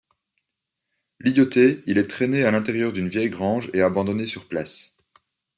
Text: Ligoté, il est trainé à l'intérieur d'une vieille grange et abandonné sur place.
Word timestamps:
Ligoté, 1.19 1.83
il 1.85 1.99
est 1.99 2.07
trainé 2.09 2.43
à 2.43 2.49
l'intérieur 2.49 2.91
d'une 2.91 3.07
vieille 3.07 3.29
grange 3.29 3.69
et 3.75 3.83
abandonné 3.83 4.25
sur 4.25 4.47
place. 4.47 4.95